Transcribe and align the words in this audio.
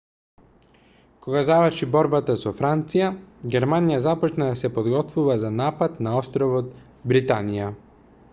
кога 1.25 1.41
заврши 1.49 1.87
борбата 1.97 2.35
со 2.43 2.53
франција 2.61 3.09
германија 3.57 4.01
започна 4.07 4.49
да 4.53 4.57
се 4.63 4.73
подготвува 4.79 5.37
за 5.45 5.53
напад 5.61 6.05
на 6.09 6.17
островот 6.25 6.75
британија 7.15 7.73